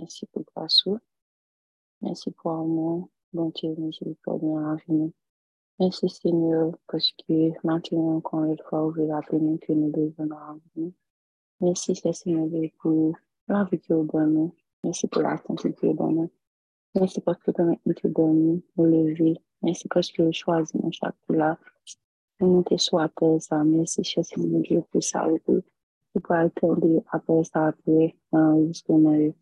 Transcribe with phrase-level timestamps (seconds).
[0.00, 0.84] Merci pour grâce.
[2.00, 5.12] Merci pour amour, bonté, miséricorde dans la vie.
[5.78, 10.38] Merci Seigneur, parce que maintenant encore une fois, vous la peine que nous devons dans
[10.38, 10.94] la vie.
[11.60, 13.12] Merci Seigneur pour
[13.46, 14.50] la vie que vous donnez.
[14.82, 16.30] Merci pour la santé que vous donnez.
[16.94, 19.36] Merci parce que vous te donnez, vous lever.
[19.60, 21.58] Merci parce que vous choisissez chaque là.
[22.40, 23.62] Nous te soit ça.
[23.64, 25.28] Merci, Seigneur pour ça.
[25.44, 28.16] Pour attendre après ça, après,
[28.66, 29.34] jusqu'au Noël.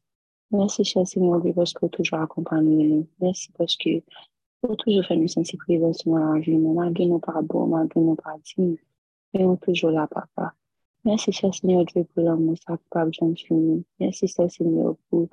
[0.51, 3.07] Merci, cher Seigneur parce que toujours accompagné nous.
[3.21, 4.03] Merci parce que
[4.63, 6.57] vous toujours fait nous sentir présence dans la vie.
[6.57, 8.37] Malgré nos pas malgré nos pas
[9.35, 10.55] mais nous toujours là, papa.
[11.05, 13.85] Merci, cher Seigneur Dieu, pour l'amour, ça besoin de nous.
[14.01, 15.29] Merci, cher Seigneur, pour,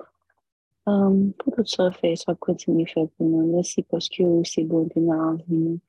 [0.84, 3.54] um, pour tout ça fait, ça continue à faire pour nous.
[3.54, 5.80] Merci parce que c'est bon de nous vie.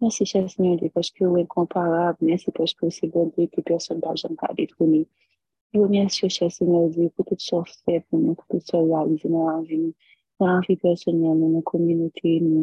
[0.00, 2.18] Merci, cher Seigneur Dieu, parce que vous êtes comparable.
[2.20, 4.36] Merci parce que c'est bon Dieu que personne ne va jamais
[5.74, 8.78] Yo mersi yo chè Seigneur Dieu pou tout sa fè pou nou, pou tout sa
[8.80, 9.92] realize nan la vi nou,
[10.40, 12.62] nan la vi personel nou, nan kominote nou,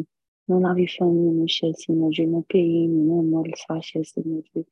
[0.50, 4.02] nan la vi fami nou chè Seigneur Dieu, nan peyi nou, nan mol sa chè
[4.10, 4.66] Seigneur Dieu.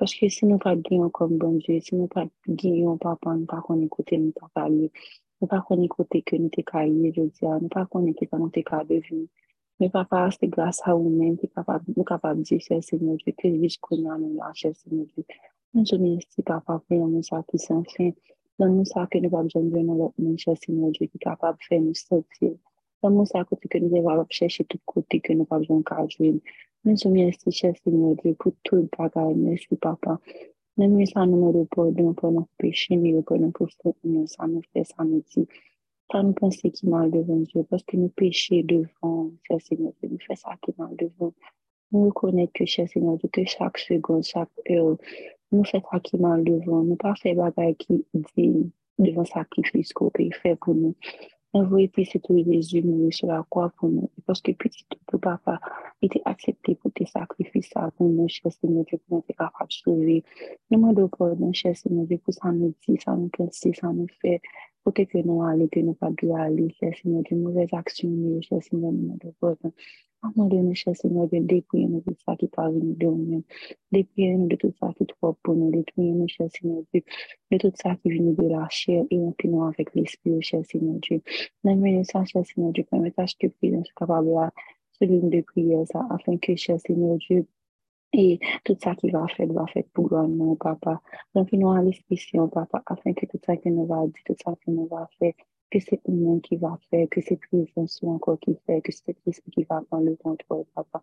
[0.00, 3.60] Paske si nou pa giyon kom bon Dieu, si nou pa giyon papa, nou pa
[3.68, 4.88] kon ekote nou pa kalye,
[5.42, 8.48] nou pa kon ekote ke nou te kalye, je diya, nou pa kon ekote nou
[8.54, 9.26] te kalye vi.
[9.76, 14.24] Nou papa, se grasa ou men, nou kapab diyo chè Seigneur Dieu, ke vis konan
[14.24, 15.28] nou la chè Seigneur Dieu.
[15.74, 18.14] Nous te remercie, papa, pour nous ça qui s'en fait.
[18.60, 21.16] Donne-nous ça que nous pas besoin de dire dans notre monde, cher Seigneur Dieu, qui
[21.16, 22.52] est capable de faire nous sortir.
[23.02, 26.40] Donne-nous ça côté que nous devons chercher tout côté que nous pas besoin de jouer.
[26.84, 29.34] Nous te remercie, cher Seigneur Dieu, pour tout le bagage.
[29.34, 30.20] Merci, papa.
[30.76, 33.68] Même ça nous nous pardon pour nos péchés, nous pardon pour
[34.04, 35.48] nous, ça nous fait, ça nous dit.
[36.08, 40.08] Pas nous penser qui mal devant Dieu, parce que nous péchons devant, cher Seigneur Dieu,
[40.08, 41.32] nous faisons ça qui mal devant.
[41.90, 44.96] Nous reconnaissons que, cher Seigneur que chaque seconde, chaque heure,
[45.54, 48.04] nous faisons ça qui mal devant, nous pas fait bagaille qui
[48.36, 50.94] dit devant sacrifice qu'on peut faire pour nous.
[51.52, 54.10] Envoyez puis c'est tout Jésus mourir sur la pour nous.
[54.26, 55.60] Parce que petit tout papa
[56.02, 59.72] était accepté pour tes sacrifices pour nous, cher Seigneur Dieu, pour nous être capable de
[59.72, 60.24] sauver.
[60.70, 64.08] Nous demandons pardon, cher Seigneur Dieu, pour ça nous dit, ça nous pense, ça nous
[64.20, 64.40] fait,
[64.82, 68.60] pour que nous allons, que nous pas dû aller, cher Seigneur Dieu, mauvaises actions, cher
[68.60, 69.16] Seigneur, nous
[70.30, 70.74] demandons pardon.
[70.74, 73.42] Pardonnez-nous, cher Seigneur Dieu, dépouillez-nous de ça qui parle de nous-mêmes.
[73.92, 75.70] Dépouillez-nous de tout ça qui est trop pour nous.
[75.70, 77.02] Dépouillez-nous, cher Seigneur Dieu,
[77.50, 81.22] de tout ça qui vient de la et remplis-nous avec l'esprit, cher Seigneur Dieu.
[81.64, 84.50] N'amenez ça, cher Seigneur Dieu, permettez ce que nous soyons capables de
[84.92, 87.46] celui de prière, ça, afin que, Seigneur Dieu,
[88.16, 91.00] et tout ça qui va faire, va faire pour nous, papa.
[91.34, 92.20] Remplis-nous à l'esprit,
[92.52, 95.32] papa, afin que tout ça que nous va dire, tout ça que nous va faire,
[95.74, 99.50] que c'est nous qui va faire, que c'est présence encore qui fait, que c'est l'esprit
[99.50, 101.02] qui va prendre le contrôle, papa.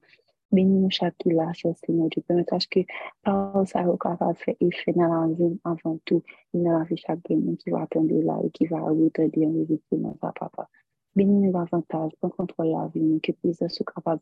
[0.52, 1.16] Bénis-nous chaque
[1.54, 2.24] cher Seigneur Dieu.
[2.26, 2.80] Permettez que
[3.24, 6.24] par ça, capable de faire effet dans la vie avant tout,
[6.54, 9.98] dans la vie chaque béni qui va attendre là et qui va retarder en vérité,
[10.22, 10.70] papa.
[11.16, 14.22] Bénis-nous davantage, pour contrôler la vie, que présence soit capable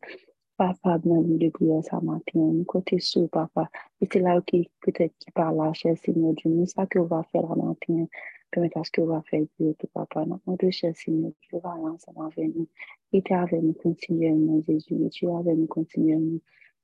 [0.57, 3.69] Papa, dans de prière ce matin, côté sous, papa.
[4.01, 6.51] Et c'est là qui peut-être qui parle là, cher Seigneur Dieu.
[6.51, 8.07] Nous, ça que va faire ce matin.
[8.51, 10.25] Faire Dieu, tout papa.
[10.47, 12.67] Notre cher Seigneur, tu vas ensemble avec nous.
[13.11, 14.95] Et tu es avec nous continuellement, Jésus.
[15.05, 16.39] Et tu es avec nous continuellement.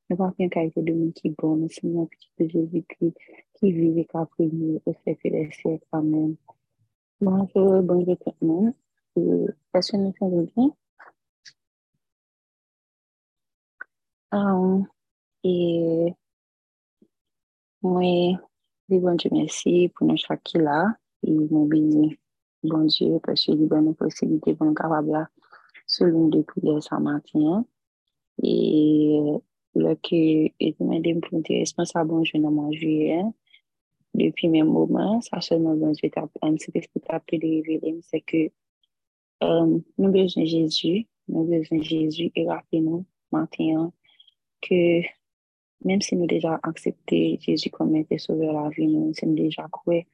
[0.09, 3.18] Ne pas bien qualité de nous qui est bon, mais Seigneur, petit de Jésus-Christ,
[3.56, 5.86] qui vit et qui a pris nous, et fait que les siècles.
[5.92, 6.36] Amen.
[7.20, 8.74] Bonjour, bonjour tout le monde.
[9.74, 10.75] Est-ce que nous faisons bien?
[14.31, 14.86] Um,
[15.44, 16.14] et
[17.81, 18.38] moi,
[18.90, 20.98] dis bon Dieu merci pour nous chaque là.
[21.25, 22.18] Et mon béni,
[22.63, 25.28] bon Dieu, parce qu'il donne une possibilité pour nous capables là,
[26.02, 27.66] l'une de prière ce matin.
[28.44, 29.19] Et
[29.75, 33.24] le que demandé pour être responsable, bon Dieu, dans mon juillet.
[34.13, 38.50] Depuis mes moments, ça seulement bon Dieu, ce que tu as pu révéler, c'est que
[39.42, 43.92] um, nous besoin de Jésus, nous besoin de Jésus et rappelez-nous maintenant
[44.62, 45.02] que
[45.84, 50.06] même si nous déjà accepté Jésus comme être sauveur la vie, nous sommes déjà cru.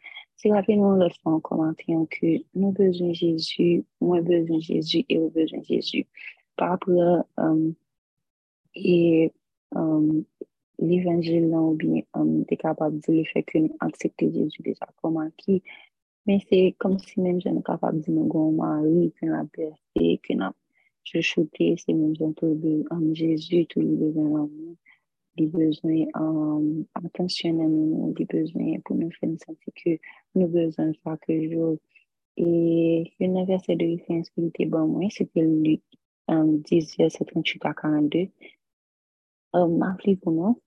[0.41, 5.05] C'est rapidement le fait en commentaire que nous besoin de Jésus, moi besoin de Jésus
[5.07, 6.07] et vous besoin de Jésus.
[6.57, 7.53] Par rapport à
[8.75, 9.31] et
[9.75, 10.23] um,
[10.79, 15.61] l'évangile ou bien um, capable de le fait que nous acceptons Jésus déjà comme acquis.
[16.25, 20.19] Mais c'est comme si même je suis capable de dire mon mari, que la bercé,
[20.23, 20.53] que n'a
[21.03, 22.59] je shooté, c'est même gens tout
[22.91, 24.75] um, Jésus, tous les besoins l'amour,
[25.37, 29.97] les besoins um, attentionnels, les besoins pour nous faire sentir que
[30.35, 31.77] nous besoin chaque jour.
[32.37, 35.81] Et une verset de référence qui était bon, moi, c'était Luc
[36.27, 38.27] um, 10, verset 38 à 42.
[39.53, 40.61] Um, pour nous.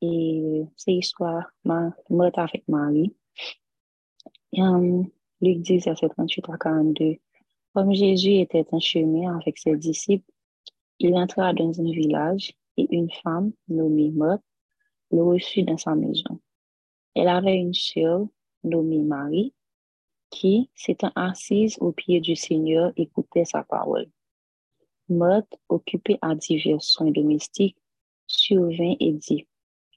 [0.00, 3.14] Et c'est l'histoire, ma mort avec Marie.
[4.56, 5.06] Um,
[5.40, 7.16] Luc 10, verset 38 à 42.
[7.74, 10.30] Comme Jésus était en chemin avec ses disciples,
[10.98, 14.42] il entra dans un village et une femme nommée Marthe
[15.10, 16.40] le reçut dans sa maison.
[17.14, 18.26] Elle avait une sœur
[18.64, 19.52] nommée Marie
[20.30, 24.06] qui, s'étant assise au pied du Seigneur, écoutait sa parole.
[25.08, 27.78] Marthe, occupée à divers soins domestiques,
[28.26, 29.46] survint et dit,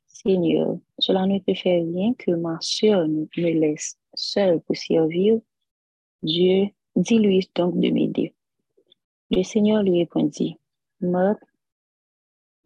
[0.07, 5.39] Seigneur, cela ne te fait rien que ma sœur me laisse seule pour servir.
[6.23, 8.33] Dieu, dis-lui donc de m'aider.
[9.31, 10.57] Le Seigneur lui répondit,
[11.01, 11.43] Marthe,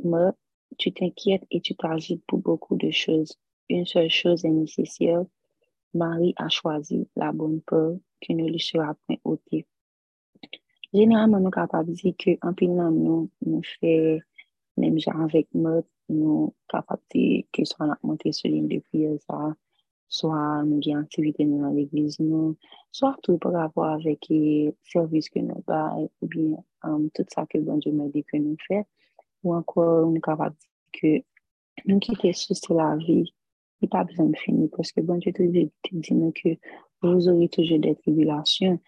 [0.03, 0.38] Marthe,
[0.77, 3.38] tu t'inquiètes et tu t'agites pour beaucoup de choses.
[3.69, 5.24] Une seule chose est nécessaire.
[5.94, 9.65] Marie a choisi la bonne peur qui ne lui sera point ôtée.
[10.94, 14.19] Généralement, nous sommes capables de dire qu'en pinant nous, nous fait,
[14.77, 19.18] même genre avec mode, nous capables de que soit la montée sur ligne de prière,
[20.07, 22.56] soit nous avons activité dans l'église, nous,
[22.91, 27.45] soit tout par rapport avec les services que nous avons, ou bien um, tout ça
[27.45, 28.86] que bon Dieu m'a dit que nous faisons
[29.45, 31.25] ou encore on est capable dire que
[31.86, 33.33] nous quitter sur la vie,
[33.83, 36.50] a pas besoin de finir parce que bon Dieu te dit, que
[37.03, 38.80] vous aurez toujours des tribulations.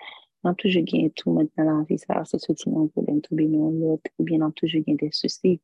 [0.44, 3.22] On a toujours gagné tout maintenant dans la vie, ça, c'est ce qui nous problème,
[3.22, 5.62] tout bien l'autre, ou bien on a toujours gagné des soucis.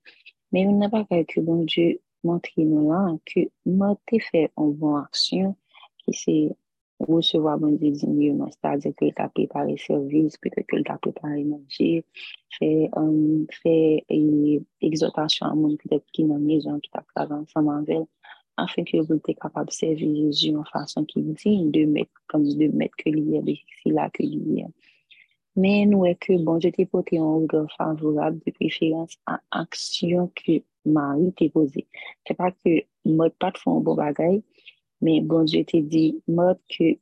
[0.51, 3.97] Mais on n'a pas que bon Dieu montre nous là que moi,
[4.31, 5.55] fait en bonne action,
[5.97, 6.55] qui c'est
[7.07, 12.05] recevoir bon Dieu c'est-à-dire qu'il t'a préparé service, peut-être qu'il t'a préparé manger,
[12.57, 14.05] fait, um, fait
[14.81, 18.07] exhortation à monde peut-être qui la maison, qui t'a travaillé ensemble avec
[18.57, 22.43] afin que vous êtes capable de servir Jésus en façon qui dit de mettre, comme
[22.43, 24.67] de mettre que a ici là que a.
[25.55, 30.31] Mais nous est que bon, je t'ai porté un regard favorable de préférence à action
[30.35, 31.87] que Marie t'a posée.
[32.27, 34.43] C'est pas que moi pas de fond bon bagaille,
[35.03, 36.97] mais bon Dieu t'a dit, moi, que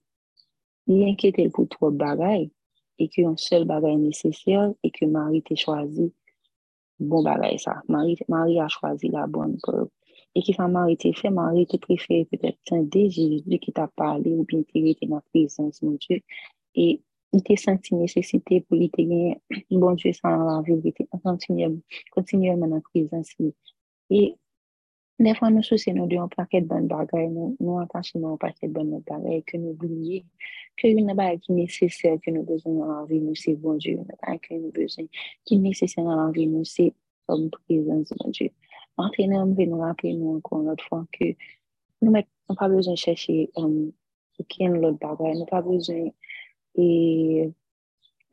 [0.87, 2.51] l'inquiété pour trop bagaille
[2.99, 6.11] et qu'un seul bagaille nécessaire et que Marie t'a choisi
[7.01, 7.81] bon bagaille ça.
[7.87, 9.89] Marie, Marie a choisi la bonne preuve.
[10.33, 14.31] Et qui ça Marie t'a fait, Marie t'a préféré peut-être un Jésus qui t'a parlé
[14.31, 16.21] ou bien t'es dans la présence, mon Dieu.
[16.73, 17.01] Et
[17.33, 19.37] il t'a senti nécessité pour lui te gagner,
[19.69, 21.81] bon Dieu, sans la vérité, continuellement,
[22.11, 23.29] continuellement dans la présence.
[24.09, 24.35] Et
[25.21, 28.67] des fois, nous soucions nous d'un paquet de bonnes bagailles, nous, nous attachons un paquet
[28.67, 30.23] de bonnes bagailles, que nous oublions
[30.77, 33.75] que une bagaille qui est nécessaire, que nous besoin dans la vie, nous, c'est bon
[33.75, 33.93] Dieu.
[33.93, 35.05] Une bagaille que nous besoin,
[35.45, 36.93] qui nécessaire dans la vie, nous, c'est
[37.27, 38.49] comme présence bon Dieu.
[38.97, 41.25] Maintenant, nous nous rappeler nous encore une autre fois que
[42.01, 43.91] nous n'avons pas besoin de chercher um,
[44.39, 46.09] aucun autre bagaille, nous n'avons pas besoin
[46.75, 47.51] et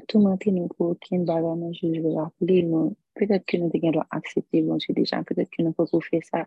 [0.07, 4.77] tout maintenant pour aucun bagaille, je veux rappeler, nous, peut-être que nous devons accepter bon
[4.77, 6.47] Dieu déjà, peut-être que nous pouvons faire ça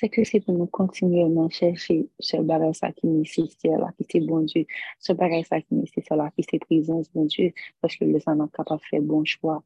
[0.00, 4.20] c'est que c'est pour nous continuellement chercher ce bagage qui est nécessaire, là, qui c'est
[4.20, 4.64] bon Dieu,
[4.98, 7.52] ce bagage qui est nécessaire, là, qui c'est présence, bon Dieu,
[7.82, 9.62] parce que le sang n'a de faire bon choix.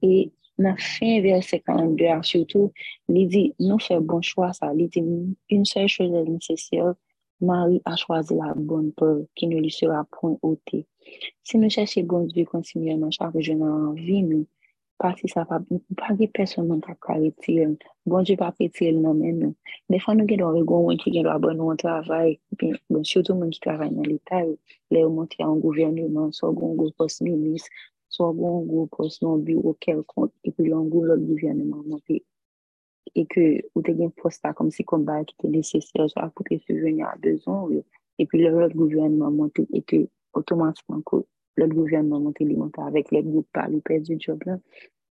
[0.00, 2.72] Et la fin verset 42, surtout,
[3.08, 5.02] il dit, nous faisons bon choix, ça, il dit,
[5.50, 6.94] une seule chose est nécessaire,
[7.40, 10.86] Marie a choisi la bonne peur qui ne lui sera point ôtée.
[11.42, 14.46] Si nous cherchons bon Dieu continuellement chaque jour dans la vie, nous,
[14.98, 15.58] Pati sa pa,
[15.98, 16.68] pa person
[17.42, 17.76] tiyen.
[18.06, 18.50] Bonje pa
[19.02, 19.54] nan men nou.
[19.90, 19.98] Nou
[20.28, 20.50] gen do
[21.02, 22.36] ki gen do nou an travay.
[22.88, 24.52] Bon, ki travay nan l'Etat,
[24.94, 27.66] le ou monti an gouvernement, so goun goun pos minis,
[28.08, 29.18] so goun goun pos
[30.68, 30.88] loun
[31.26, 32.22] gouvernement monti.
[33.14, 34.86] E ke ou te gen posta kom si
[35.26, 35.80] ki te so
[36.62, 37.80] se venye a bezon,
[38.22, 40.06] epi loun gouvernement monti, e ke.
[41.56, 44.58] Le gouvernement li monté avec les groupes par lui perdu job là.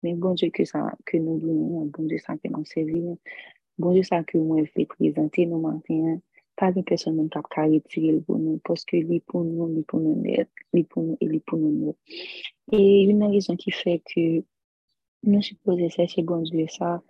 [0.04, 3.16] Mais bon Dieu que ça que nous voulons bon Dieu ça que nous servir
[3.78, 6.20] bon Dieu ça que moi fait présenter nous matin
[6.56, 10.00] pas de personne qui a retirer pour nous parce que lui pour nous lui pour
[10.00, 10.24] nous
[10.74, 11.96] lui pour nous et lui pour nous
[12.72, 14.44] et une raison qui fait que
[15.24, 17.02] nous supposons chercher bon Dieu ça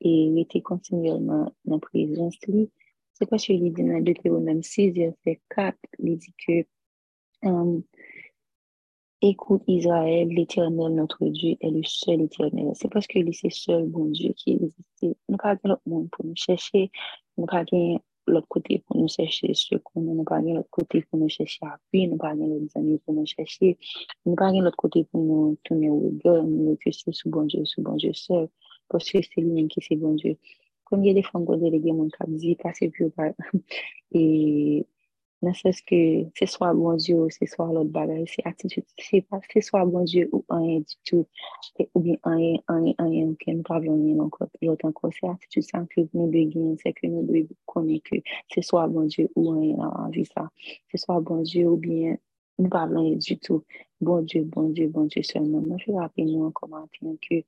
[0.00, 2.70] et était continuellement dans présence lui
[3.14, 6.66] c'est parce que lui dit dans Deutéronome 6 verset 4 il dit que
[7.42, 7.82] um,
[9.22, 12.72] Écoute Israël, l'Éternel, notre Dieu, est le seul Éternel.
[12.74, 14.74] C'est parce que c'est le seul bon Dieu qui existe.
[15.02, 16.90] Nous n'avons pas l'autre monde pour nous chercher.
[17.38, 19.52] Nous n'avons pas l'autre côté pour nous chercher
[19.84, 22.08] qu'on Nous n'avons pas l'autre côté pour nous chercher appui.
[22.08, 23.78] Nous n'avons pas l'autre amis pour nous chercher.
[24.26, 26.44] Nous n'avons pas l'autre côté pour nous tourner au regard.
[26.44, 28.48] Nous questions sur bon Dieu, sur bon Dieu seul.
[28.88, 30.36] Parce que c'est lui-même qui c'est bon Dieu.
[30.84, 33.10] Comme il y a des femmes qui ont délégué mon cap, dit, passez plus
[34.12, 34.86] Et
[35.46, 35.98] Ne sès ke
[36.38, 40.02] se swa bon Diyo, se swa lot bagay, se atitude, se pa se swa bon
[40.10, 41.28] Diyo ou anye atitude,
[41.92, 44.16] ou bi anye, anye, anye, ke nou pa vyon anye
[44.66, 48.24] lot anko, se atitude san ke nou be gen, se ke nou be konen ke
[48.54, 50.48] se swa bon Diyo ou nan anvi sa,
[50.90, 52.16] se swa bon Diyo ou bi
[52.58, 53.62] nous parlons du tout.
[54.00, 55.60] Bon Dieu, bon Dieu, bon Dieu seulement.
[55.60, 57.42] Moi, je rappelle nous en commentaire que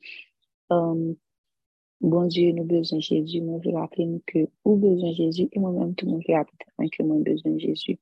[0.71, 1.15] um,
[2.01, 3.41] bon Dieu, nous besoin Jésus.
[3.41, 7.03] Moi, je rappelle que nous besoin Jésus et moi-même, tout le monde, je rappelle que
[7.03, 7.99] moi, besoin Jésus.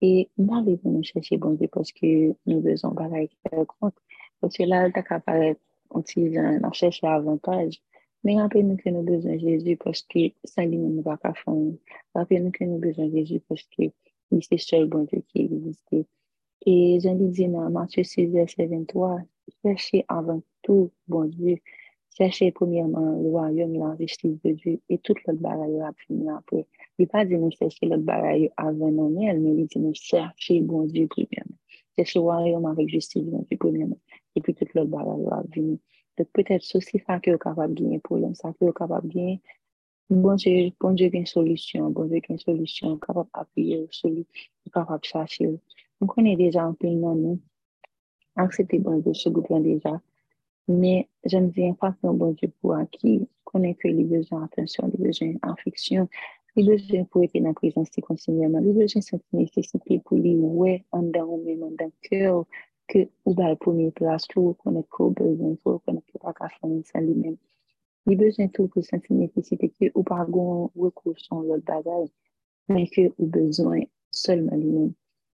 [0.00, 3.94] Et nous pour nous chercher bon Dieu parce que nous besoin de compte.
[4.40, 6.02] Parce que là, tu as paraître, on
[6.72, 7.82] cherche l'avantage.
[8.24, 11.54] Mais rappelez-nous que nous besoin Jésus parce que ça lui ne va pas faire.
[12.14, 13.84] Rappelez-nous que nous besoin Jésus parce que
[14.40, 15.94] c'est seul bon Dieu qui existe.
[16.66, 19.20] Et j'en dit dans Matthieu 6, verset 23,
[19.62, 21.58] cherchez avant tout, bon Dieu,
[22.18, 26.66] cherchez premièrement le royaume la justice de Dieu et toute l'autre bagaille a fini après.
[26.98, 30.60] Il n'est pas dit nous chercher l'autre bagaille avant non mais il dit nous chercher
[30.60, 31.56] bon Dieu premièrement.
[31.96, 33.98] Chercher le royaume avec justice, bon Dieu premièrement.
[34.34, 35.80] Et puis toute l'autre bagaille a fini.
[36.18, 39.14] Donc peut-être ceci fait que vous capable de gagner problème, ça que vous capable de
[39.14, 39.40] gagner.
[40.10, 43.88] Bon Dieu, bon Dieu, une solution, bon Dieu, une solution, capable d'appuyer,
[44.72, 45.60] capable de chercher.
[46.00, 47.40] On connaît déjà un peu non nous.
[48.34, 50.00] Accepter bon Dieu, ce groupe déjà.
[50.68, 51.08] Mais
[51.80, 56.08] pas un bon Dieu pour qui connaît que les besoins d'attention, les besoins d'affection,
[56.56, 61.02] les besoins pour être dans la présence continuellement, les besoins cette nécessité pour ouais, en
[61.02, 62.44] dans ou même le cœur,
[62.86, 66.34] que ou dans la première place, que vous connaissez que besoin, que vous connaissez pas
[66.34, 67.36] faire ça lui-même.
[68.06, 68.80] Les besoins tout que
[69.94, 72.08] ou recours l'autre bagage,
[72.68, 74.94] mais que vous besoin seulement lui-même.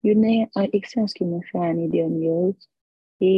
[0.06, 2.30] Yon e an eksyans ki mwen fè ane denye
[3.20, 3.30] E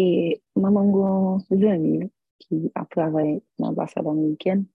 [0.63, 2.11] maman gwen zemi
[2.43, 4.67] ki ap travay nan basad Ameriken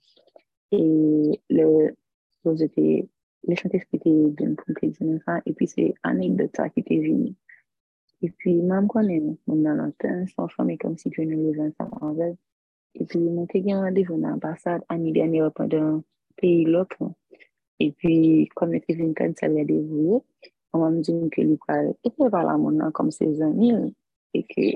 [0.72, 0.82] e
[1.50, 1.68] le
[3.48, 6.70] le chante spite te pou mpe di nan sa e pi se anek de ta
[6.74, 7.32] ki te vini.
[8.26, 11.86] E pi mam konen moun nan lantan san fame kom si kwen nou le sa
[12.02, 12.34] anvel
[13.00, 15.40] e pi moun te gen randevou nan basad ani de ane
[15.74, 16.02] dan
[16.38, 17.14] peyi lopon.
[17.78, 20.22] E pi, kom ne te vin kan sa vya devouye,
[20.72, 21.76] anman mizou ke li kwa,
[22.08, 23.92] e pe vala moun nan kom se zanil.
[24.36, 24.68] e ke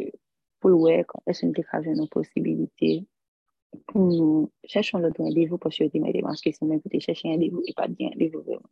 [0.59, 2.91] pou lwe konfesyon te kavyon nou posibilite
[3.89, 7.01] pou nou chèchon lòt yon devou pou chèchon yon devou, anke se men pou te
[7.05, 8.69] chèchon yon devou e pa di yon devou vèman.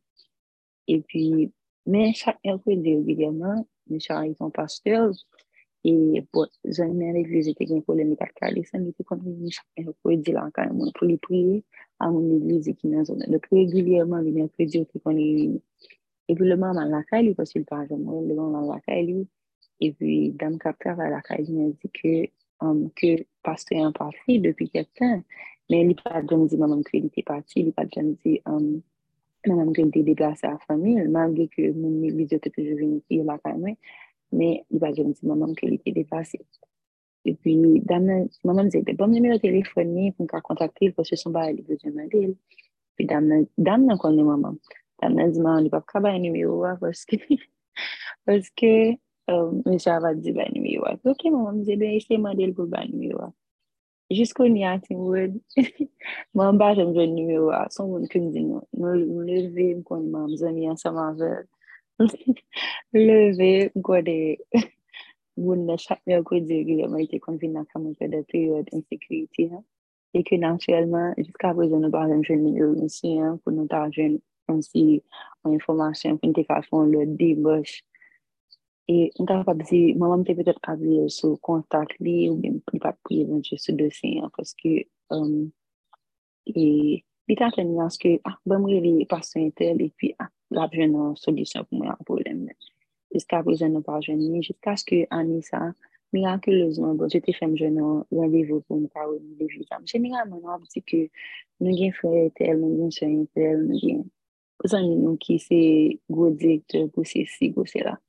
[0.94, 1.24] E pi,
[1.92, 5.14] men chak merkwede regilèman, men chak yon pasteur,
[5.88, 10.36] e pou zan men reglise te gen polemik ak kalesan, men te konvini chak merkwede
[10.38, 11.62] lan kan moun pou li priye
[12.04, 13.32] an moun reglise ki nan zonan.
[13.36, 15.62] Dok regilèman, men merkwede yo te konvini.
[16.28, 18.66] E pou le man man lakay li, pou se l pa jom, le man man
[18.74, 19.22] lakay li,
[19.80, 23.86] et puis, dame capteur à la caille, il m'a dit que, um, que pasteur est
[23.86, 25.24] en partie depuis quelque temps,
[25.70, 28.82] mais il n'a pas dit maman qu'il était parti, il n'a pas dit um,
[29.46, 33.24] maman qu'il était déplacé à la famille, malgré que mon église était toujours venue ici,
[33.24, 33.78] la caille,
[34.32, 36.40] mais il n'a pas dit maman qu'il était déplacé.
[37.26, 41.16] Et puis, dame, maman me disait, bon numéro de téléphone, pour qu'on contacter, parce que
[41.16, 42.36] son bar, il besoin de
[42.96, 44.56] Puis, dame, dame, n'a connaît maman.
[45.02, 47.18] Tamnen di man li pap ka bay nime yo wa Paske
[48.26, 51.04] Paske Mwen Monsya va di ban mi wak.
[51.06, 53.34] Ok, maman mi ze ben, iste mandel pou ban mi wak.
[54.10, 55.36] Jiskou ni atin wèd,
[56.36, 57.74] maman ba jom jwen mi wak.
[57.76, 58.64] Son moun koum di nou.
[58.72, 61.48] Moun leve mkon maman, zon yon saman vèd.
[63.08, 64.18] Leve mkon de...
[65.38, 68.24] Moun nan chak mè akou di gilè mwen ite konvin nan ka moun fè de
[68.32, 69.60] period insekuriti ya.
[70.18, 73.70] E ki nansyèlman, jiska prezon nou ba jom jwen mi wak monsi ya, pou nou
[73.70, 74.16] ta jwen
[74.50, 75.02] monsi
[75.44, 77.84] an informasyon pou nite ka fon lò di bosh.
[78.88, 82.80] E mta fap di, maman mte petet kable yo sou kontak li ou mwen pli
[82.80, 84.30] pa priye mwen je sou dosen ya.
[84.38, 85.50] Paske, um,
[86.48, 86.64] e,
[87.28, 90.70] li ta ten nan ske, ah, ba mre li pasyon tel, e pi, ah, la
[90.72, 92.48] jen nan solisyon pou mwen an problem
[93.12, 95.66] Jiska pou prezen nan pa jen ni, jiska aske ane sa,
[96.16, 99.84] mirakulezman, bon, jete fem jen nan randevo pou mwen ka ou mwen devi tam.
[99.92, 101.04] Generalman, nan ap di ke,
[101.60, 104.04] nou gen fwe tel, nou gen chen tel, nou gen,
[104.56, 105.62] pou zan nou ki se
[106.08, 108.00] gwo direktor pou se si, gwo se la.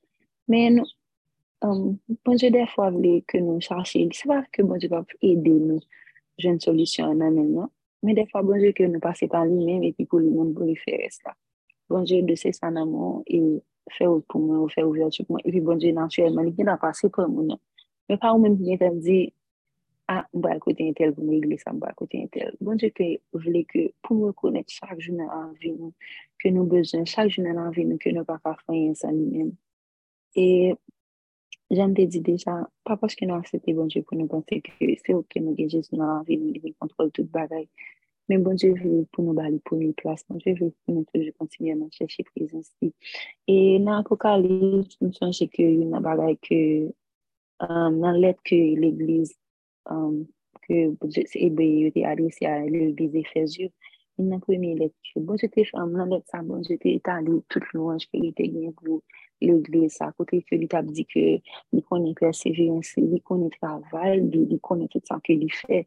[0.48, 0.80] Men,
[1.60, 5.82] um, bonjou defwa vle ke nou chache, se pa ke bonjou pa pou ede nou
[6.40, 7.68] jen solisyon nan men nan,
[8.00, 10.78] men defwa bonjou ke nou pase pan li men, epi pou li moun pou li
[10.80, 11.36] fere sa.
[11.92, 13.60] Bonjou de se san nan moun, e
[13.98, 16.56] fè ou pou moun, ou fè ou vertu pou moun, epi bonjou nan chèlman, li
[16.56, 17.60] gen a pase pou moun nan.
[18.08, 19.20] Men pa ou men pi gen tan di,
[20.08, 22.56] a, ah, mba akote entel pou mwen iglis, a mba akote entel.
[22.64, 25.92] Bonjou ke vle ke pou mwen konet chak jounan anvi nou,
[26.40, 29.56] ke nou bezon, chak jounan anvi nou, ke nou pa pa fanyen san li men.
[30.36, 30.74] E
[31.70, 32.54] jan te di deja,
[32.84, 36.18] pa poch nou aksepte bonjou pou nou konse ke se ok nou gen jesou nan
[36.20, 37.68] anvi, nou gen kontrol tout bagay.
[38.28, 41.74] Men bonjou vle pou nou bali pou nou plas, bonjou vle pou nou toujou kontinye
[41.76, 42.90] nan chèche prezansi.
[43.48, 44.56] E nan akokali,
[45.00, 46.58] nou chanje ke yon nan bagay ke
[47.64, 49.32] um, nan let ke l'eglize
[49.88, 50.26] um,
[50.66, 53.72] ke bonjou se ebe yote adresi a l'eglize Efesio,
[54.20, 57.40] yon nan premye let bon bonjou te fam nan let sa bonjou te etan li
[57.48, 59.00] tout louanj ke yote gen glou.
[59.40, 61.40] Pou à côté que l'État dit que
[61.72, 65.86] il connaît persévérance, il connaît travail, il connaît tout ça qu'il fait.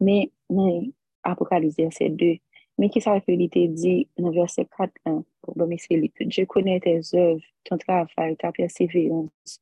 [0.00, 0.82] Mais, mais
[1.22, 2.36] Apocalypse verset 2,
[2.78, 5.24] mais qui ça que l'État dit dans verset 4, 1,
[5.56, 5.96] bon, mais c'est
[6.28, 9.60] Je connais tes œuvres, ton travail, ta persévérance.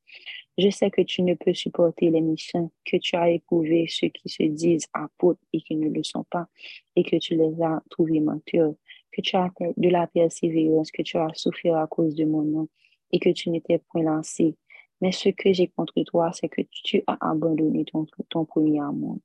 [0.58, 4.28] Je sais que tu ne peux supporter les méchants, que tu as éprouvé ceux qui
[4.30, 6.46] se disent apôtres et qui ne le sont pas,
[6.94, 8.74] et que tu les as trouvés menteurs
[9.16, 12.68] que tu as de la persévérance, que tu as souffert à cause de mon nom
[13.10, 14.56] et que tu n'étais point lancé.
[15.00, 19.18] Mais ce que j'ai contre toi, c'est que tu as abandonné ton, ton premier amour.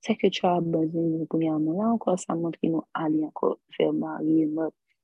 [0.00, 1.82] C'est que tu as abandonné ton premier amour.
[1.82, 4.48] Là encore, ça montre que nous allons encore faire marier,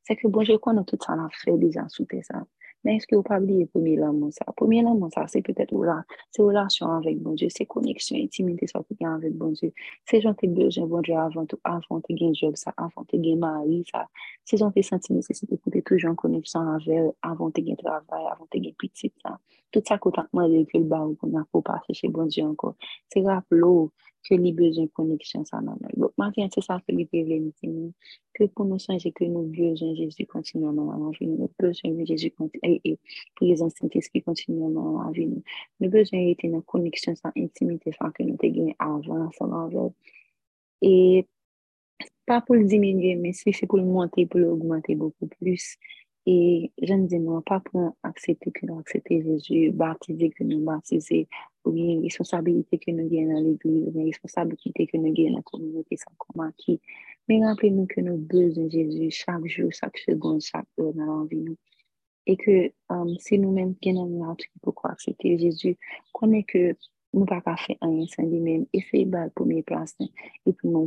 [0.05, 2.45] C'est que bon, je connais tout ça, on a fait déjà sous ça.
[2.83, 4.45] Men eske ou pa bliye pomi lan moun sa?
[4.59, 6.01] Pomi lan moun sa, se petet ou la,
[6.35, 9.71] se relasyon anvek bon Diyo, se koneksyon, intimite sa pou gen anvek bon Diyo,
[10.11, 13.21] se jan te bejen bon Diyo avan te, avan te gen job sa, avan te
[13.23, 14.03] gen mari sa,
[14.49, 18.51] se jan te senti nesesite pou te toujan koneksyon anvek, avan te gen travay, avan
[18.51, 19.37] te gen pitit sa.
[19.73, 22.75] Tout sa kontakman de kül ba ou kon apou pase che bon Diyo anko.
[23.15, 23.93] Se rap lou,
[24.27, 25.93] ke li bezon koneksyon sa nan nan.
[26.01, 27.91] Lopman vyen se sa ke li pevle miti nou.
[28.37, 31.47] Ke pou nou sanje ke nou bezon Jezu kontinu nan an avi nou.
[31.47, 35.43] Nou bezon Jezu kontinu, e, e, pou les ansintes ki kontinu nan an avi nou.
[35.83, 39.67] Nou bezon ete nan koneksyon sa intimite sa ke nou te gwen avan sa nan
[39.67, 39.89] avi.
[40.83, 40.93] E,
[42.29, 45.75] pa pou l diminye, men se se pou l monte, pou l augmente beaucoup plus.
[46.25, 50.61] Et je ne dis non, pas pour accepter que nous acceptons Jésus, baptiser que nous
[50.61, 51.29] baptiser,
[51.65, 55.37] ou bien responsabilité que nous gagnons dans l'église, ou bien responsabilité que nous gagnons dans
[55.39, 56.71] la communauté sans combattre.
[57.29, 61.27] Mais rappelez-nous que nous besoin de Jésus chaque jour, chaque seconde, chaque heure dans la
[61.27, 61.57] vie.
[62.27, 65.77] Et que um, si nous-mêmes gagnons notre pourquoi accepter Jésus,
[66.13, 66.77] connaît que
[67.13, 68.67] nous ne pouvons pas faire rien sans lui-même.
[68.73, 69.97] Et c'est la première place.
[70.47, 70.87] Et puis, nous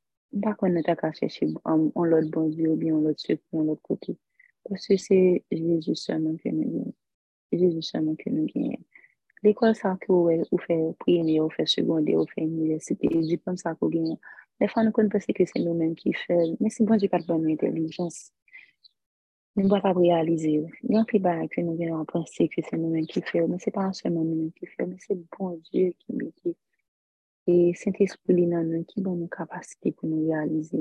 [0.39, 3.59] pas qu'on est à chercher um, on l'autre bon Dieu ou bien on l'autre secours,
[3.59, 4.17] on l'autre côté.
[4.67, 6.93] Parce que c'est Jésus seulement que nous gagnons.
[7.51, 8.77] Jésus seulement que nous gagnons.
[9.43, 13.79] L'école, ça que vous faites primaire, vous faites secondaire, vous faites université, c'est ça que
[13.81, 14.15] vous gagnez.
[14.59, 17.19] Des fois, nous pensons que c'est nous-mêmes qui faisons, mais c'est bon Dieu qui a
[17.19, 18.31] donné l'intelligence.
[19.55, 20.63] Nous ne pouvons pas réaliser.
[20.83, 23.57] Il y a un peu que nous venons penser que c'est nous-mêmes qui faisons, mais
[23.57, 26.55] ce n'est pas seulement nous-mêmes qui faisons, mais c'est bon Dieu qui nous dit.
[27.47, 30.77] Et Saint-Esprit nan nou ki bon nou kapasite pou nou realize.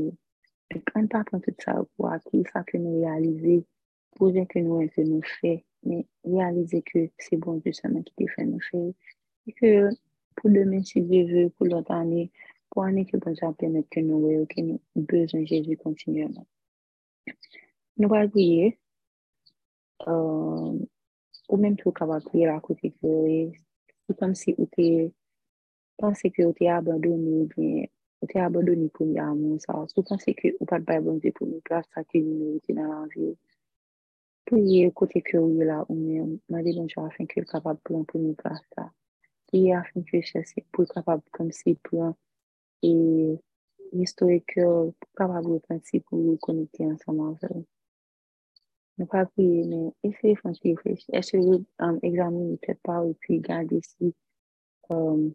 [0.98, 3.62] An pa pran tout sa pou akil sa ke nou realize,
[4.18, 5.54] pou jen ke nou en fe nou fe,
[5.88, 8.82] men realize ke se bon Dieu seman ki te fe nou fe.
[9.48, 9.70] E ke
[10.36, 12.26] pou demen si Dieu ve, pou lot ane,
[12.68, 16.44] pou ane ke bon jan pemet ke nou we ou ke nou bezon Jésus kontinuèman.
[17.96, 18.74] Nou wak priye,
[20.04, 23.48] ou menm tou kawak priye la kote kwe,
[24.04, 25.08] pou kom si ou te
[26.00, 27.84] Pense que vous avez abandonné, bien,
[28.22, 29.84] vous avez abandonné pour y amour, ça.
[29.94, 33.02] Vous pensez que vous n'avez pas abandonné pour une place, ça que vous méritez dans
[33.02, 33.36] la vie.
[34.46, 38.18] Priez côté que vous là, ou demandez bon Dieu afin vous capable de prendre pour
[38.18, 38.90] une place, ça.
[39.48, 41.74] Priez afin cherchez pour être capable comme si
[44.40, 47.66] que vous capable de prendre pour vous connecter ensemble avec vous.
[48.96, 51.62] Ne pas prier, mais essayez de réfléchir.
[51.78, 54.14] Um, examinez peut-être pas et puis gardez si
[54.88, 55.34] um,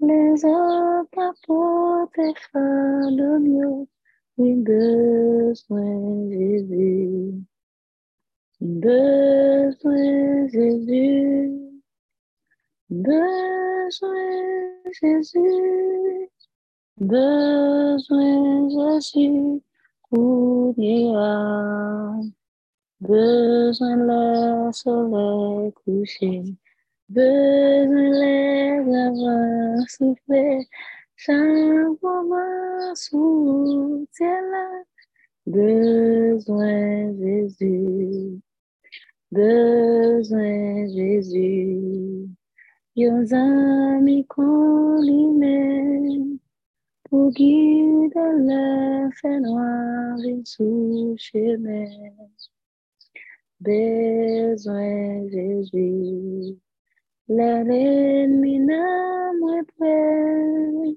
[0.00, 3.86] Les hommes apportent de mieux,
[4.36, 7.34] oui, besoin Jésus.
[8.60, 11.50] Besoin Jésus.
[12.88, 14.20] Besoin
[15.02, 16.30] Jésus.
[16.96, 19.62] Besoin Jésus.
[20.02, 21.12] Courir.
[23.00, 26.42] Besoin le soleil couché.
[27.08, 30.68] Besoin les souffler,
[31.16, 34.82] chaque moment soutient là.
[35.46, 38.40] Besoin Jésus.
[39.32, 42.28] besoin Jésus.
[42.94, 44.26] Yon amis
[47.08, 51.86] pour guider le fait noir sous chemin.
[53.60, 56.58] Besoin Jésus.
[57.28, 60.96] L'ennemi n'a moins près.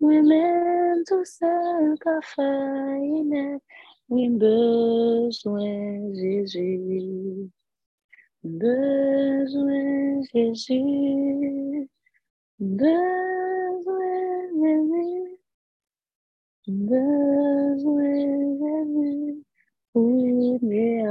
[0.00, 3.60] Moi-même tout seul qu'a failli
[4.10, 7.48] oui, besoin Jésus.
[8.42, 11.88] Besoin Jésus.
[12.58, 14.10] Besoin
[14.60, 15.38] Jésus.
[16.66, 18.16] Besoin
[18.58, 19.44] Jésus.
[19.94, 21.04] Oui, mais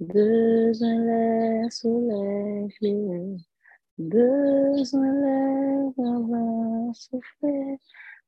[0.00, 0.98] besoin
[1.62, 3.38] le soleil
[3.98, 7.78] Besoin le vent souffler.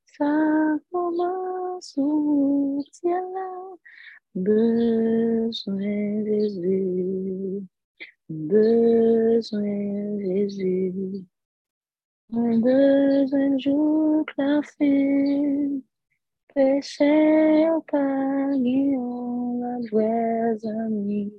[0.07, 3.77] Chaque moment soutient là.
[4.35, 7.63] Besoin Jésus.
[8.29, 11.25] Besoin Jésus.
[12.33, 15.81] Un besoin jour la fin.
[16.55, 21.33] Péché au pagnon, la joie amis.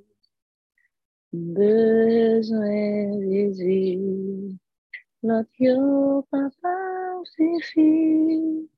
[1.32, 4.56] Besoin Jésus.
[5.22, 8.68] Notre yo papa suffit.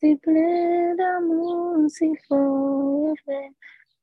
[0.00, 3.14] Si plein d'amour, si fort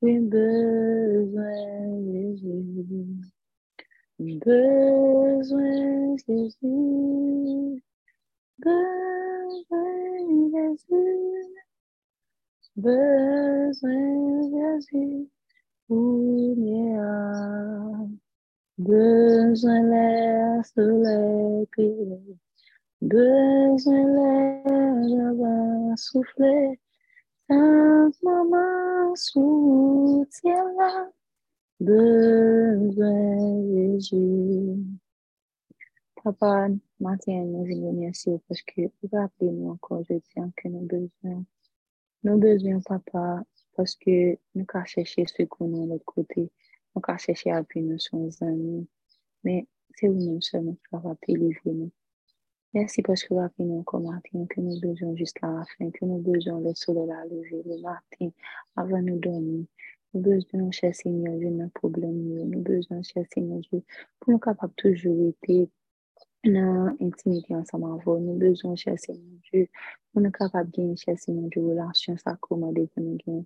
[0.02, 3.16] oui, besoin Jésus.
[4.20, 7.82] Besoin Jésus.
[8.58, 11.54] Besoin Jésus.
[12.76, 15.28] Besoin Jésus.
[15.88, 16.54] Oui,
[18.78, 21.66] besoin l'air soleil
[23.00, 24.04] besoin
[25.08, 26.80] d'avoir soufflé,
[27.48, 31.12] un moment soutient
[31.78, 34.82] besoin Jésus.
[36.24, 36.68] Papa,
[36.98, 41.44] matin, nous vous remercions parce que vous rappelez nous encore, je tiens que nous besoin.
[42.24, 43.44] Nous besoin, papa,
[43.76, 46.50] parce que nous avons cherché ce qu'on a de l'autre côté.
[46.94, 48.88] Nous avons cherché à appuyer nos amis.
[49.44, 51.90] Mais c'est vous-même seulement qui va délivrer nous.
[52.74, 56.04] Merci parce que vous avez nous encore matin, que nous besoin jusqu'à la fin, que
[56.04, 58.30] nous besoin le soleil à lever le matin
[58.74, 59.64] avant de nous dormir.
[60.12, 63.82] Nous besoin, cher Seigneur Dieu, nos problèmes, nous besoin, cher Seigneur Dieu,
[64.20, 65.70] pour nous capables toujours être
[66.54, 69.66] nan intimite ansaman vò, nou bezon chèse moun djou,
[70.10, 73.42] pou nou kapab gen chèse moun djou, lansyon sa kouman de pou nou gen.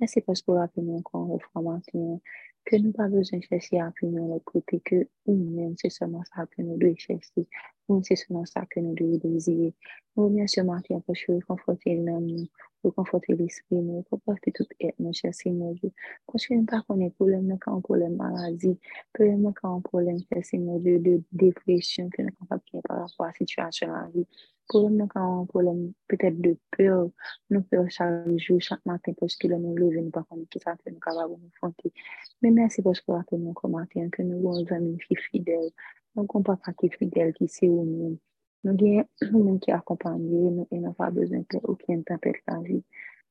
[0.00, 2.18] Nè se pas pou rapi moun kon ou fwa mantin,
[2.68, 4.98] ke nou pa bezon chèsi apinyon lè kote ke
[5.28, 7.44] ou men se seman sa ke nou dwe chèsi,
[7.86, 9.72] ou men se seman sa ke nou dwe dezire.
[10.16, 12.46] Nou mwen seman ki aposhe ou konfote nan nou,
[12.84, 15.92] ou konfote l'esprit nou, ou konfote tout et nou chèsi nou dwe.
[16.30, 18.72] Konche nou pa konen problem nou ka an problem maladi,
[19.16, 22.86] problem nou ka an problem chèsi nou dwe de depresyon, ke nou kapap ki an
[22.88, 24.24] par rapport a situasyon la vi.
[24.68, 27.10] Problème quand un problème peut-être de peur,
[27.50, 30.58] nous peur chaque jour, chaque matin, parce que nous levons, nous ne pas connaître qui
[30.58, 31.92] ça fait, nous capables de nous affronter.
[32.40, 35.70] Mais merci parce que vous avez nous commenter, que nous avons amis qui fidèles,
[36.14, 38.18] nous avons papa qui est fidèle, qui sait où nous
[38.64, 42.84] nous avons nous qui accompagnent, nous n'avons pas besoin d'aucune tempête dans la vie.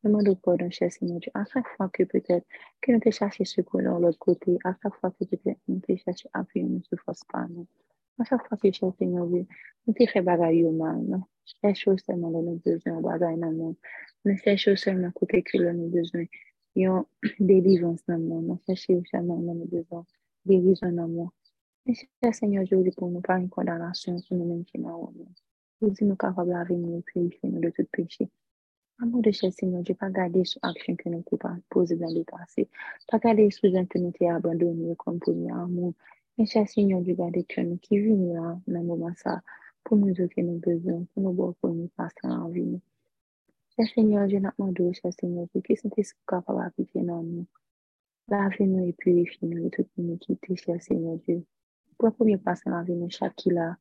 [0.04, 2.46] Nous demandons pardon, cher Seigneur à chaque fois que peut-être
[2.82, 6.30] que nous te cherchons de l'autre côté, à chaque fois que peut-être nous te cherchons
[6.34, 7.66] appui, ne se force pas, nous.
[8.20, 9.46] À chaque fois que, cher Seigneur Dieu,
[9.88, 11.24] nous te faisons bagaille mal, nous
[11.62, 13.78] cherchons seulement de nos besoins, bagaille dans nous.
[14.26, 16.26] Nous cherchons seulement côté que nous avons besoin.
[16.76, 17.06] Yon
[17.40, 20.06] délivrance dans nous, nous cherchons seulement de nos besoins,
[20.46, 21.32] guérison dans nous.
[22.24, 25.14] Cher Seigneur Dieu, pour nous pas une condamnation sur nous-mêmes qui nous
[25.82, 28.30] Vous dites nous capables de venir purifier nous de tout péché.
[29.02, 32.24] Amour de cher Seigneur Dieu, pas garder sur action que nous pas posée dans le
[32.24, 32.70] passé.
[33.10, 35.94] Pas garder sur gens que nous avons abandonnés comme premier amour.
[35.96, 39.36] Mais cher Seigneur Dieu, garder que nous qui vivons là, dans le
[39.84, 42.82] pour nous donner nos besoins, pour nous voir pour nous passer en vie.
[43.76, 45.90] Cher Seigneur Dieu, notre demande, cher Seigneur Dieu, qui sont
[46.28, 47.46] capables d'appliquer dans nous.
[48.30, 51.46] Lavez-nous et purifiez-nous de toute iniquité, cher Seigneur Dieu.
[51.98, 53.78] Pour la première place dans la vie, chaque qui là,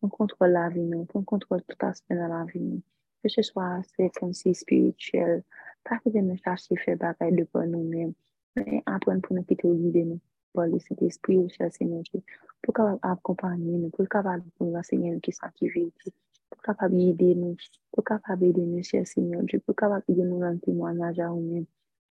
[0.00, 2.82] on contrôle la vie, on contrôle tout aspect dans la vie.
[3.22, 5.42] Que ce soit aspect comme si spirituel,
[5.82, 8.12] pas que de nous chercher faire bagaille de pour nous-mêmes,
[8.54, 10.20] mais apprendre pour nous quitter au guider nous,
[10.56, 12.22] par le Saint-Esprit, ou cher Seigneur Dieu,
[12.62, 16.12] pour capable accompagner nous, pour capable nous renseigner qui sont qui vérité,
[16.50, 17.56] pour capable aider nous,
[17.92, 21.28] pour capable aider nous, cher Seigneur Dieu, pour capable aider nous dans le témoignage à
[21.28, 21.66] nous-mêmes,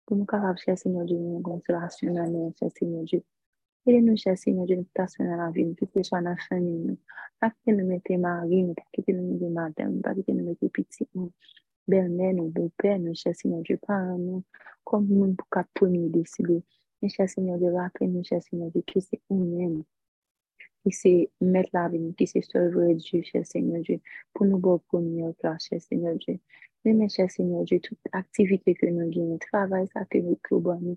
[0.04, 3.22] pour nous capable, cher Seigneur Dieu, nous consolation dans nous, cher Seigneur Dieu.
[3.86, 6.78] Aidez-nous, cher Seigneur Dieu, nous tasser dans la vie, que ce soit dans la famille,
[6.78, 6.98] nous.
[7.40, 10.68] Pas que nous mettez mari, nous, pas que nous mettez madame, pas que nous mettez
[10.68, 11.32] petit, nous.
[11.88, 14.44] Belle-mère, nous, beau-père, nous, cher Seigneur Dieu, parents, nous,
[14.84, 16.62] comme nous, pour qu'à premier décider.
[17.02, 19.72] Mwen chè Seigneur de rapè, mwen chè Seigneur de ki se ou mèm.
[20.86, 21.10] Ki se
[21.42, 23.98] mèt la vini, ki se sol vòre Diyo, chè Seigneur Diyo.
[24.30, 26.36] Pou nou bo premier plan, chè Seigneur Diyo.
[26.86, 30.78] Mwen chè Seigneur Diyo, tout aktivite ke nou geni, travay sa ke nou kou ban
[30.78, 30.94] nou,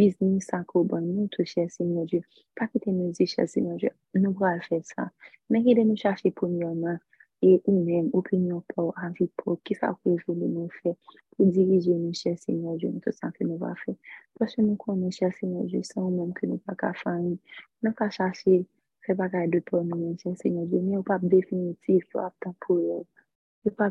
[0.00, 2.24] biznis sa kou ban nou, tout chè Seigneur Diyo.
[2.56, 3.92] Pa ki te nou di chè Seigneur Diyo,
[4.24, 5.10] nou pral fè sa.
[5.52, 6.96] Mwen ki de nou chache premier man.
[7.42, 10.94] Et nous-mêmes, opinion pour, avis pour, qui ça que vous voulez nous faire,
[11.36, 13.96] pour diriger nous, cher Seigneur Dieu, tout ça que nous va faire.
[14.38, 17.92] Parce que nous connaissons, cher Seigneur Dieu, sans nous-mêmes que nous pas qu'à faire, nous
[17.92, 18.66] pas chercher
[19.02, 20.80] Fè bagay de pou mwen, chè Seigneur Dieu.
[20.86, 23.00] Mè ou pa definitif, ou ap tan pou yo.
[23.66, 23.88] Ou pa,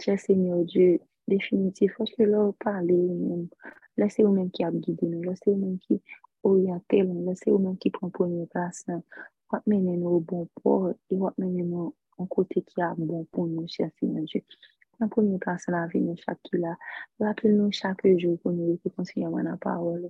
[0.00, 0.94] chè Seigneur Dieu,
[1.28, 1.92] definitif.
[1.98, 3.42] Fòske lò ou pale ou mèm.
[4.00, 5.20] Lè se ou mèm ki ap gide nou.
[5.28, 5.98] Lè se ou mèm ki
[6.48, 7.26] oyate nou.
[7.26, 9.04] Lè se ou mèm ki pran pou mwen plasan.
[9.52, 10.94] Wap mènen nou ou bon pou.
[11.12, 14.42] E wap mènen nou an kote ki a bon pou nou chese nan Diyo.
[15.02, 16.74] An pou nou plase la vi nou chak ki la.
[17.22, 20.04] Rappel nou chak jou pou nou rete konsilyaman nan parol.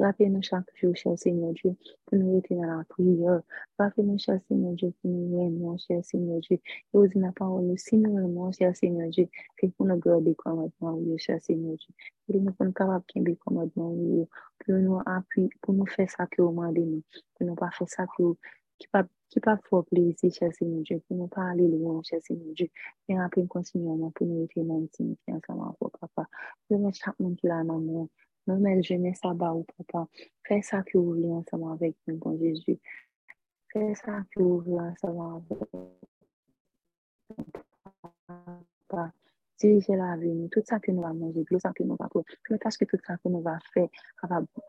[0.00, 1.74] Rappel nou chak jou chese nan Diyo
[2.08, 3.36] pou nou rete nan la priye.
[3.80, 6.60] Rappel nou chese nan Diyo pou nou remon chese nan Diyo.
[6.94, 9.28] Yo di nan parol nou si nou remon chese nan Diyo
[9.60, 11.92] ki pou nou gade komadman ou yo chese nan Diyo.
[12.24, 14.30] Pou nou kon kapap kenbe komadman ou yo.
[14.64, 17.20] Pou nou api, pou nou fe sa ki ou mande nou.
[17.36, 18.40] Pou nou pa fe sa ki ou.
[18.80, 22.54] Ki pa fwo plezi chese moun Diyo, e pou nou pa ale lwen chese moun
[22.58, 22.68] Diyo.
[23.08, 26.24] Men apen kontinyoman pou nou ete nan timikyan sa man fwo papa.
[26.70, 28.08] Remen chakman ki la nan moun.
[28.48, 30.06] Non men jene sa ba ou papa.
[30.48, 32.74] Fè sa ki ou vle anseman vek moun kon Jezu.
[33.72, 35.88] Fè sa ki ou vle anseman vek moun
[38.88, 39.10] papa.
[39.60, 42.36] Diriger la nous, tout ça que nous allons manger, tout ça que nous allons faire,
[42.44, 43.88] tout tout ça que nous allons faire,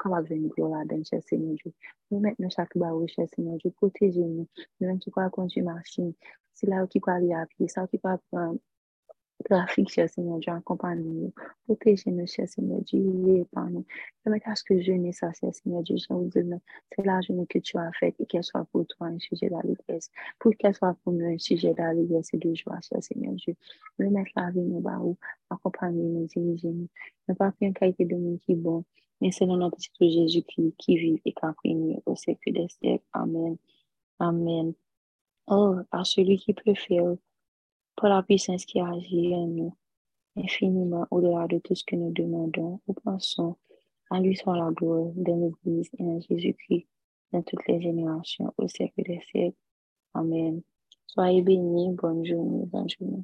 [0.10, 1.74] va venir gloire dans cher Seigneur Dieu.
[2.12, 4.48] Nous mettons chaque barreau, cher Seigneur Dieu, protégez-nous.
[4.82, 6.14] Nous même qui croit conduire machine,
[6.54, 8.20] c'est là qui croit aller à pied, ça qui croit
[9.42, 11.34] Trafik, cher Seigneur Dieu, accompagne nous.
[11.66, 13.86] Protégez-nous, cher Seigneur Dieu, liez par nous.
[14.24, 17.92] Permettez à ce que jeûner ça, cher Seigneur Dieu, c'est la journée que tu as
[18.00, 20.10] faite et qu'elle soit pour toi un sujet d'allégresse.
[20.40, 23.56] Pour qu'elle soit pour nous un sujet d'allégresse et de joie, cher Seigneur Dieu.
[24.00, 25.18] Remettre la vie, nous, barou,
[25.50, 26.88] accompagner-nous, dirigez-nous.
[27.28, 28.84] Ne pas une qualité de monde qui est bon,
[29.22, 31.76] mais c'est dans notre petit Jésus qui, qui vit et qui a pris
[32.06, 33.06] au siècle des siècles.
[33.14, 33.58] Amen.
[34.20, 34.74] Amen.
[35.48, 37.16] Oh, à celui qui peut faire
[37.96, 39.76] pour la puissance qui agit en nous,
[40.36, 43.58] infiniment au-delà de tout ce que nous demandons ou pensons.
[44.10, 46.88] À lui soit la gloire dans l'Église et en Jésus-Christ,
[47.32, 49.58] dans toutes les générations, au siècle des siècles.
[50.14, 50.62] Amen.
[51.08, 53.24] Soyez bénis, bonne journée, bonne journée.